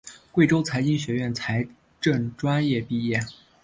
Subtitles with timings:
[0.31, 1.63] 贵州财经学院财
[1.99, 3.19] 政专业毕业。